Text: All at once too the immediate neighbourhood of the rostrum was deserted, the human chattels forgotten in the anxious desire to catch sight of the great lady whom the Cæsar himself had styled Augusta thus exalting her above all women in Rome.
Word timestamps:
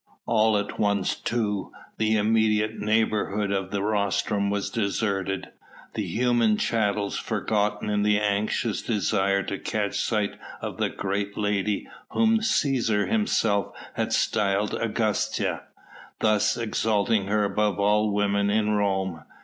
All 0.25 0.57
at 0.57 0.79
once 0.79 1.13
too 1.13 1.71
the 1.99 2.17
immediate 2.17 2.79
neighbourhood 2.79 3.51
of 3.51 3.69
the 3.69 3.83
rostrum 3.83 4.49
was 4.49 4.71
deserted, 4.71 5.49
the 5.93 6.01
human 6.07 6.57
chattels 6.57 7.19
forgotten 7.19 7.87
in 7.87 8.01
the 8.01 8.19
anxious 8.19 8.81
desire 8.81 9.43
to 9.43 9.59
catch 9.59 9.99
sight 9.99 10.39
of 10.59 10.77
the 10.77 10.89
great 10.89 11.37
lady 11.37 11.87
whom 12.13 12.37
the 12.37 12.41
Cæsar 12.41 13.11
himself 13.11 13.75
had 13.93 14.11
styled 14.11 14.73
Augusta 14.73 15.65
thus 16.19 16.57
exalting 16.57 17.27
her 17.27 17.43
above 17.43 17.79
all 17.79 18.09
women 18.11 18.49
in 18.49 18.71
Rome. 18.71 19.21